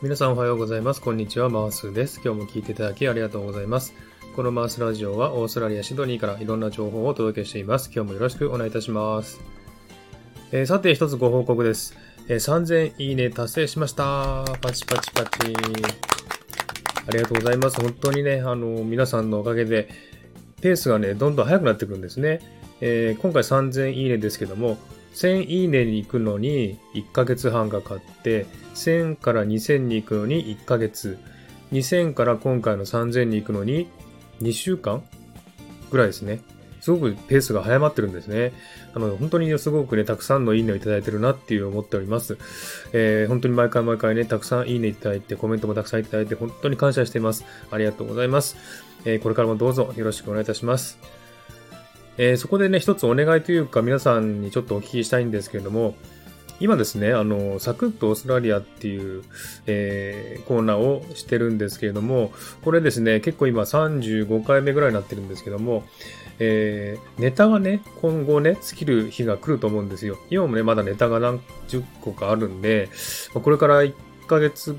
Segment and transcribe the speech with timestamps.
[0.00, 1.02] 皆さんおはようございます。
[1.02, 2.20] こんにちは、マースです。
[2.24, 3.94] 今日も聞いていただきありがとうございます。
[4.36, 7.90] このマースラジオはオーストラリア・シドニーからいろんな情報をお届けしています。
[7.92, 9.40] 今日もよろしくお願いいたします。
[10.52, 11.96] えー、さて、一つご報告です。
[12.28, 14.44] えー、3000いいね達成しました。
[14.62, 15.28] パチパチパチ。
[17.08, 17.80] ありがとうございます。
[17.80, 19.88] 本当にね、あの、皆さんのおかげで、
[20.60, 22.38] ペースがね、どんどん速くなってくるんですね。
[22.80, 24.78] えー、今回3000いいねですけども、
[25.18, 31.18] 1000いいねに行くのに1ヶ月半かかって、1000から2000に行くのに1ヶ月、
[31.72, 33.88] 2000から今回の3000に行くのに
[34.42, 35.02] 2週間
[35.90, 36.40] ぐらいですね。
[36.80, 38.52] すごくペースが早まってるんですね。
[38.94, 42.38] あの、本当にすごくね、たくさんのいいねをいただいてるなっていう思っております。
[42.92, 47.44] えー、本当に毎回毎回ね、たくさんいいねいただいて、コメントもたくさんいただいて、本当に感謝しています。
[47.72, 48.56] ありがとうございます。
[49.04, 51.00] えー、これからもどうぞよろしくお願いいたします。
[52.18, 55.94] えー、そこでね、一つお願いというか皆さんにちょっとお聞きしたいんですけれども、
[56.60, 59.22] 今ですね、あの、サクッとオーストラリアっていう、
[59.66, 62.32] えー、コーナーをしてるんですけれども、
[62.64, 65.84] これですね、結構今35回目ぐらいになってるんですけども、
[66.40, 70.18] えー、ネタがね、今後ね、尽きる日が来ると思うんですよ。
[70.30, 72.88] 今もね、まだネタが何十個かあるんで、
[73.32, 73.94] これから1
[74.26, 74.76] ヶ月、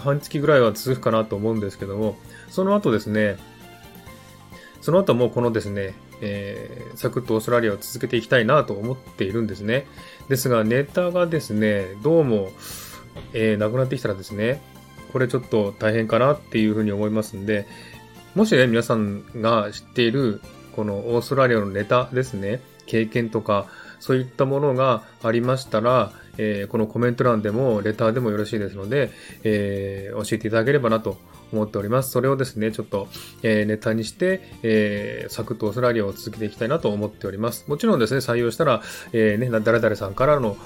[0.00, 2.16] 半月ぐらいは続くかなと思うんですけども、
[2.48, 3.36] その後ですね、
[4.80, 9.86] その後もこのですね、えー、サクッとオーストラリアを続けていきたいなと思っているんですね。
[10.28, 12.50] ですが、ネタがですね、どうも、
[13.32, 14.62] えー、なくなってきたらですね、
[15.12, 17.66] これちょっと大変かなっていうふうに思いますんで、
[18.34, 20.40] もしね、皆さんが知っている、
[20.72, 23.66] このオーストラリアのネタですね、経験とか、
[23.98, 26.12] そういったものがありましたら、
[26.42, 29.10] えー、このコメント欄でも、レターでもよろしいですので、
[29.44, 31.18] えー、教えていただければなと
[31.52, 32.10] 思っております。
[32.10, 33.08] それをですね、ちょっと、
[33.42, 37.66] えー、ネタにして、えー、サクッとオーストラリアを続けていきたいなと思っております。
[37.68, 38.80] もちろんですね、採用したら、
[39.12, 40.56] えー、ね、誰々さんからの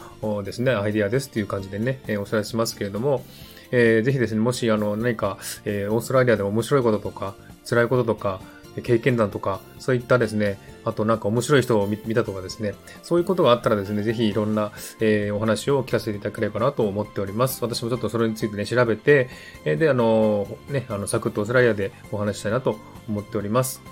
[0.44, 3.24] ですね、アイディアですっていう感じでね、えー、お知らせしますけれども、
[3.72, 7.34] えー、ぜひですね、もし、あの、何か、えー、オーストラリアで面白いこととか、
[7.68, 8.40] 辛いこととか、
[8.82, 17.62] 経験談とか、そういったですね、あとなんか面白い人を見たとかですね、そういうことがあったらですね、ぜひいろんな、えー、お話を聞かせていただければなと思っております。
[17.62, 19.28] 私もちょっとそれについてね、調べて、
[19.64, 23.82] えー、で、あのー、ね、あの、サクッとオーストラリアでお話したいなと思っております。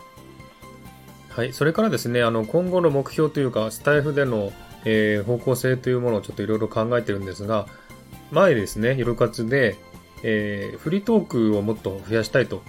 [1.30, 1.52] はい。
[1.52, 4.52] それからですね、あの、今後の目標というか、スタイフでの、
[4.84, 7.66] えー、方向性というものをちょっといろいろ考えてるんですが、
[8.30, 9.76] 前ですね、ヒロ活で、
[10.22, 12.62] えー、フリートークをもっと増やしたいと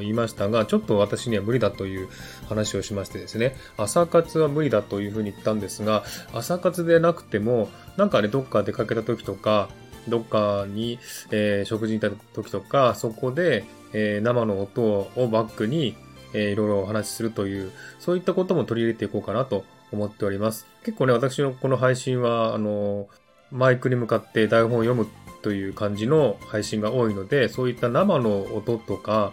[0.00, 2.08] 言いましたが、ちょっと私には無理だという
[2.48, 9.68] 話をしましてですね、朝活は無理だというふうに言ったんですが、朝活でなくても、なんかね、どっか出かけた時とか、
[10.08, 10.98] どっかに、
[11.30, 15.94] えー、食事に行った時とか、そこで、えー、生の音をバックに、
[16.34, 20.66] えー、いろいろお話しするという、そういったことも取り入れていこうかなと思っております。
[20.84, 23.08] 結構ね、私のこの配信は、あの、
[23.50, 25.06] マイクに向かって台本を読む
[25.42, 29.32] という感じの配信が多いので、そういった生の音とか、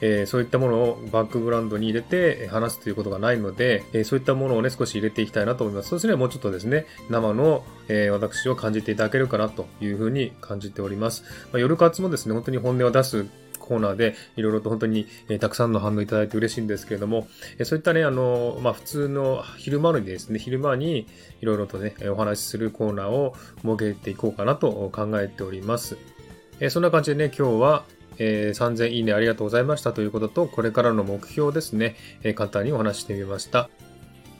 [0.00, 5.88] えー、そういったものをバックグラウンドに入れて話すということがないので、えー、そういったものをね、少し入れていきたいなと思います。
[5.88, 11.22] そうすればもうちょっとですね、生の、えー、私を感じていただけるかなというふうに感じております。
[11.52, 13.26] まあ、夜活もですね、本当に本音を出す
[13.64, 17.26] コーナーで、いろいろと本当に、えー、たくさんの反応いただいて嬉しいんですけれども、
[17.58, 21.06] えー、そういったね、あの、まあ、普通の昼間にですね、昼間に
[21.40, 25.96] いろいろとね、お話しするコーナーを設けていこうかなと考えております。
[26.60, 27.84] え、そんな感じでね、今日は、
[28.18, 33.68] えー、3000いいねありがとうございましたということと、これからの目標ですね、えー、簡単にお話してみました。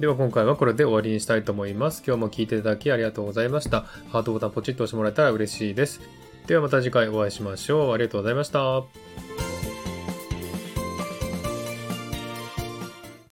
[0.01, 2.03] では今回はこれで終わりにしたいと思います。
[2.07, 3.83] 今日も聴いていただきありがとうございました。
[4.11, 6.01] ハートボタンポチッと押してもらえたら嬉しいです。
[6.47, 7.93] ではまた次回お会いしましょう。
[7.95, 9.24] ありがとうございました。